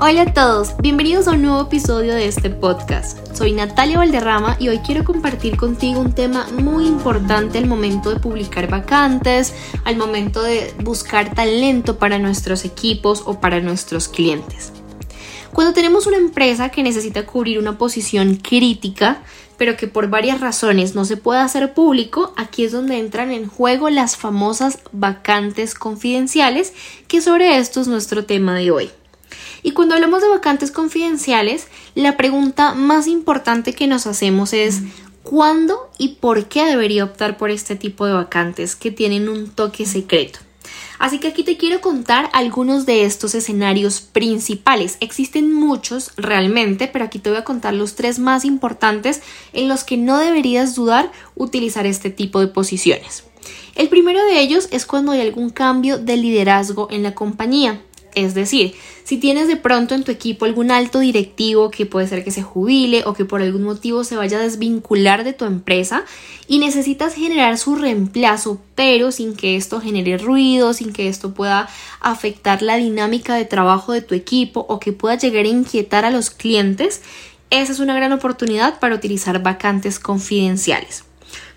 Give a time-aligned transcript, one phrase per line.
[0.00, 3.34] Hola a todos, bienvenidos a un nuevo episodio de este podcast.
[3.34, 8.20] Soy Natalia Valderrama y hoy quiero compartir contigo un tema muy importante al momento de
[8.20, 14.72] publicar vacantes, al momento de buscar talento para nuestros equipos o para nuestros clientes.
[15.52, 19.22] Cuando tenemos una empresa que necesita cubrir una posición crítica,
[19.56, 23.48] pero que por varias razones no se puede hacer público, aquí es donde entran en
[23.48, 26.72] juego las famosas vacantes confidenciales,
[27.08, 28.90] que sobre esto es nuestro tema de hoy.
[29.62, 34.82] Y cuando hablamos de vacantes confidenciales, la pregunta más importante que nos hacemos es
[35.22, 39.86] ¿cuándo y por qué debería optar por este tipo de vacantes que tienen un toque
[39.86, 40.40] secreto?
[40.98, 44.96] Así que aquí te quiero contar algunos de estos escenarios principales.
[45.00, 49.22] Existen muchos realmente, pero aquí te voy a contar los tres más importantes
[49.52, 53.24] en los que no deberías dudar utilizar este tipo de posiciones.
[53.76, 57.80] El primero de ellos es cuando hay algún cambio de liderazgo en la compañía.
[58.14, 58.74] Es decir,
[59.08, 62.42] si tienes de pronto en tu equipo algún alto directivo que puede ser que se
[62.42, 66.04] jubile o que por algún motivo se vaya a desvincular de tu empresa
[66.46, 71.70] y necesitas generar su reemplazo, pero sin que esto genere ruido, sin que esto pueda
[72.00, 76.10] afectar la dinámica de trabajo de tu equipo o que pueda llegar a inquietar a
[76.10, 77.00] los clientes,
[77.48, 81.04] esa es una gran oportunidad para utilizar vacantes confidenciales.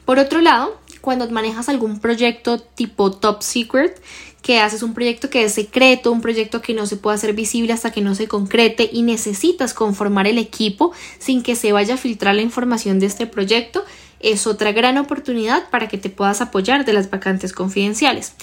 [0.05, 4.01] Por otro lado, cuando manejas algún proyecto tipo top secret,
[4.41, 7.73] que haces un proyecto que es secreto, un proyecto que no se puede hacer visible
[7.73, 11.97] hasta que no se concrete y necesitas conformar el equipo sin que se vaya a
[11.97, 13.83] filtrar la información de este proyecto,
[14.19, 18.33] es otra gran oportunidad para que te puedas apoyar de las vacantes confidenciales.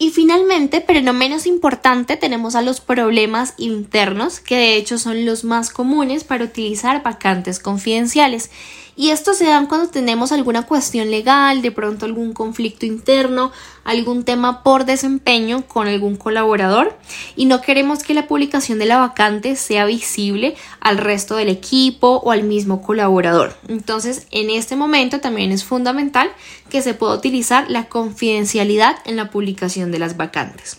[0.00, 5.26] Y finalmente, pero no menos importante, tenemos a los problemas internos, que de hecho son
[5.26, 8.50] los más comunes para utilizar vacantes confidenciales.
[8.98, 13.52] Y esto se dan cuando tenemos alguna cuestión legal, de pronto algún conflicto interno,
[13.84, 16.98] algún tema por desempeño con algún colaborador
[17.36, 22.20] y no queremos que la publicación de la vacante sea visible al resto del equipo
[22.24, 23.56] o al mismo colaborador.
[23.68, 26.32] Entonces, en este momento también es fundamental
[26.68, 30.78] que se pueda utilizar la confidencialidad en la publicación de las vacantes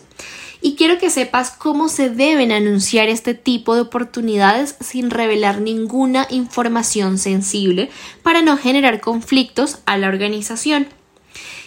[0.62, 6.26] y quiero que sepas cómo se deben anunciar este tipo de oportunidades sin revelar ninguna
[6.30, 7.90] información sensible
[8.22, 10.86] para no generar conflictos a la organización.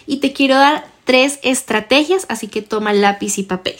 [0.06, 3.76] Y te quiero dar tres estrategias, así que toma lápiz y papel.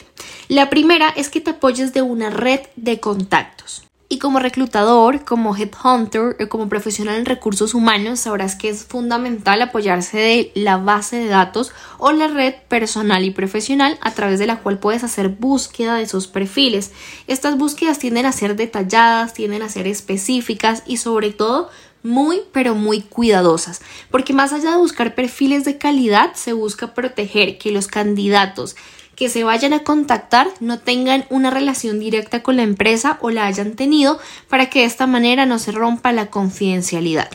[0.47, 3.84] La primera es que te apoyes de una red de contactos.
[4.15, 9.61] Y como reclutador, como headhunter o como profesional en recursos humanos, sabrás que es fundamental
[9.61, 14.47] apoyarse de la base de datos o la red personal y profesional a través de
[14.47, 16.93] la cual puedes hacer búsqueda de esos perfiles.
[17.27, 21.69] Estas búsquedas tienden a ser detalladas, tienden a ser específicas y sobre todo
[22.01, 27.57] muy pero muy cuidadosas, porque más allá de buscar perfiles de calidad, se busca proteger
[27.57, 28.77] que los candidatos
[29.15, 33.45] que se vayan a contactar no tengan una relación directa con la empresa o la
[33.45, 37.29] hayan tenido para que de esta manera no se rompa la confidencialidad.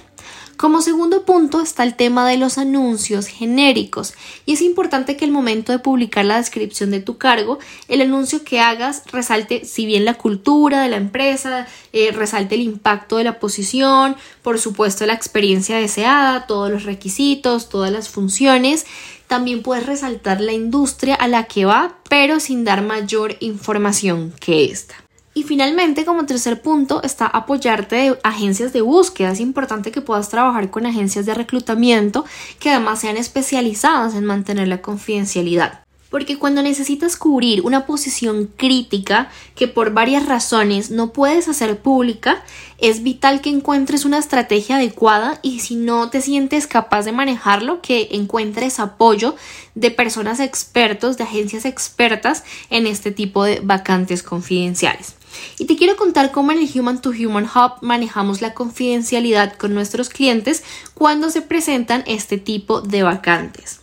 [0.60, 4.12] Como segundo punto está el tema de los anuncios genéricos
[4.44, 8.44] y es importante que el momento de publicar la descripción de tu cargo, el anuncio
[8.44, 13.24] que hagas resalte si bien la cultura de la empresa, eh, resalte el impacto de
[13.24, 18.84] la posición, por supuesto la experiencia deseada, todos los requisitos, todas las funciones
[19.28, 24.66] también puedes resaltar la industria a la que va, pero sin dar mayor información que
[24.66, 24.96] esta.
[25.32, 29.30] Y finalmente, como tercer punto, está apoyarte de agencias de búsqueda.
[29.30, 32.24] Es importante que puedas trabajar con agencias de reclutamiento
[32.58, 35.84] que además sean especializadas en mantener la confidencialidad.
[36.10, 42.42] Porque cuando necesitas cubrir una posición crítica que por varias razones no puedes hacer pública,
[42.78, 47.80] es vital que encuentres una estrategia adecuada y si no te sientes capaz de manejarlo,
[47.80, 49.36] que encuentres apoyo
[49.76, 55.19] de personas expertos, de agencias expertas en este tipo de vacantes confidenciales.
[55.58, 59.74] Y te quiero contar cómo en el Human to Human Hub manejamos la confidencialidad con
[59.74, 60.62] nuestros clientes
[60.94, 63.80] cuando se presentan este tipo de vacantes.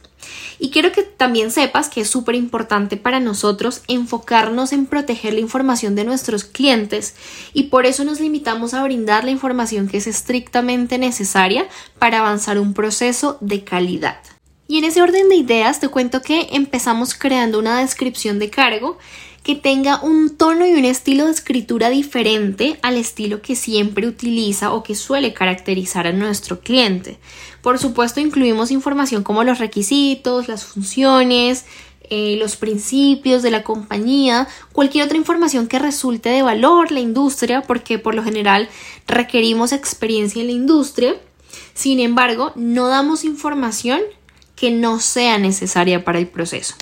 [0.60, 5.40] Y quiero que también sepas que es súper importante para nosotros enfocarnos en proteger la
[5.40, 7.16] información de nuestros clientes
[7.54, 11.68] y por eso nos limitamos a brindar la información que es estrictamente necesaria
[12.00, 14.20] para avanzar un proceso de calidad.
[14.68, 18.98] Y en ese orden de ideas te cuento que empezamos creando una descripción de cargo
[19.48, 24.74] que tenga un tono y un estilo de escritura diferente al estilo que siempre utiliza
[24.74, 27.18] o que suele caracterizar a nuestro cliente.
[27.62, 31.64] Por supuesto, incluimos información como los requisitos, las funciones,
[32.10, 37.62] eh, los principios de la compañía, cualquier otra información que resulte de valor, la industria,
[37.62, 38.68] porque por lo general
[39.08, 41.16] requerimos experiencia en la industria.
[41.74, 44.02] Sin embargo, no damos información
[44.58, 46.76] que no sea necesaria para el proceso.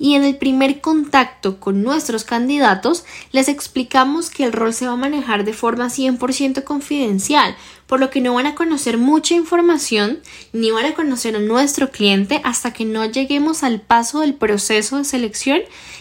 [0.00, 4.92] Y en el primer contacto con nuestros candidatos les explicamos que el rol se va
[4.92, 7.56] a manejar de forma 100% confidencial,
[7.86, 10.18] por lo que no van a conocer mucha información
[10.52, 14.98] ni van a conocer a nuestro cliente hasta que no lleguemos al paso del proceso
[14.98, 15.60] de selección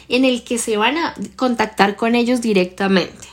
[0.09, 3.27] en el que se van a contactar con ellos directamente.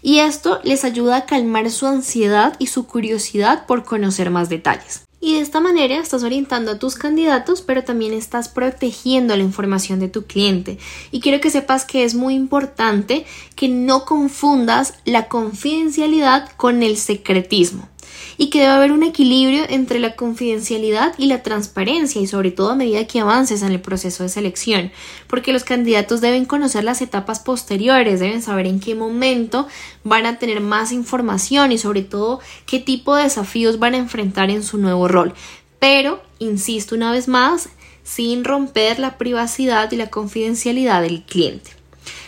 [0.00, 5.04] Y esto les ayuda a calmar su ansiedad y su curiosidad por conocer más detalles.
[5.24, 9.98] Y de esta manera estás orientando a tus candidatos, pero también estás protegiendo la información
[9.98, 10.76] de tu cliente.
[11.12, 13.24] Y quiero que sepas que es muy importante
[13.56, 17.88] que no confundas la confidencialidad con el secretismo
[18.36, 22.70] y que debe haber un equilibrio entre la confidencialidad y la transparencia y sobre todo
[22.70, 24.92] a medida que avances en el proceso de selección,
[25.26, 29.66] porque los candidatos deben conocer las etapas posteriores, deben saber en qué momento
[30.02, 34.50] van a tener más información y sobre todo qué tipo de desafíos van a enfrentar
[34.50, 35.34] en su nuevo rol.
[35.78, 37.68] Pero, insisto una vez más,
[38.04, 41.72] sin romper la privacidad y la confidencialidad del cliente.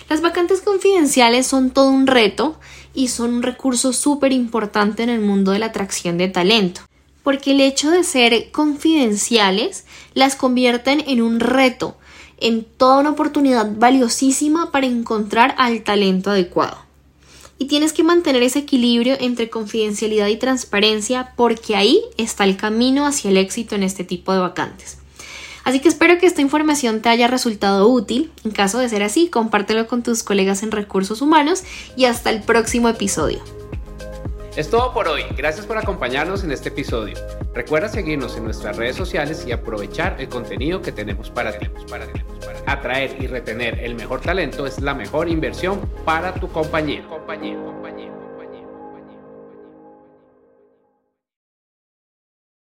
[0.09, 2.57] Las vacantes confidenciales son todo un reto
[2.95, 6.81] y son un recurso súper importante en el mundo de la atracción de talento,
[7.23, 9.85] porque el hecho de ser confidenciales
[10.15, 11.97] las convierten en un reto,
[12.39, 16.79] en toda una oportunidad valiosísima para encontrar al talento adecuado.
[17.59, 23.07] Y tienes que mantener ese equilibrio entre confidencialidad y transparencia porque ahí está el camino
[23.07, 24.99] hacia el éxito en este tipo de vacantes.
[25.67, 28.31] Así que espero que esta información te haya resultado útil.
[28.45, 31.65] En caso de ser así, compártelo con tus colegas en recursos humanos
[31.97, 33.41] y hasta el próximo episodio.
[34.55, 35.25] Es todo por hoy.
[35.37, 37.17] Gracias por acompañarnos en este episodio.
[37.53, 41.67] Recuerda seguirnos en nuestras redes sociales y aprovechar el contenido que tenemos para ti.
[42.67, 47.05] Atraer y retener el mejor talento es la mejor inversión para tu compañía.